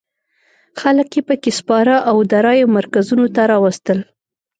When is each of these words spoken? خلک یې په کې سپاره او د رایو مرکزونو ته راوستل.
خلک 0.79 1.09
یې 1.17 1.21
په 1.27 1.35
کې 1.41 1.51
سپاره 1.59 1.95
او 2.09 2.17
د 2.31 2.33
رایو 2.45 2.71
مرکزونو 2.77 3.25
ته 3.35 3.41
راوستل. 3.51 3.99